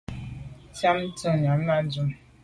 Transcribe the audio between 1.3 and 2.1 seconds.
yàme à dum.